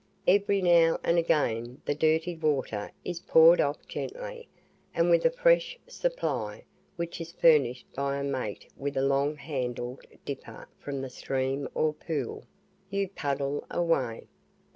Every 0.27 0.63
now 0.63 0.99
and 1.03 1.19
again 1.19 1.79
the 1.85 1.93
dirtied 1.93 2.41
water 2.41 2.91
is 3.05 3.19
poured 3.19 3.61
off 3.61 3.87
gently, 3.87 4.47
and 4.95 5.11
with 5.11 5.25
a 5.25 5.29
fresh 5.29 5.77
supply, 5.85 6.63
which 6.95 7.21
is 7.21 7.33
furnished 7.33 7.85
by 7.93 8.17
a 8.17 8.23
mate 8.23 8.67
with 8.75 8.97
a 8.97 9.03
long 9.05 9.35
handled 9.35 10.01
dipper 10.25 10.67
from 10.79 11.01
the 11.01 11.09
stream 11.11 11.69
or 11.75 11.93
pool, 11.93 12.47
you 12.89 13.09
puddle 13.09 13.63
away. 13.69 14.25